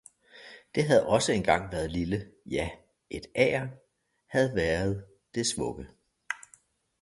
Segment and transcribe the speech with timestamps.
[0.75, 2.69] Det havde også engang været lille, ja,
[3.09, 3.69] et agern
[4.29, 5.87] havde været dets vugge.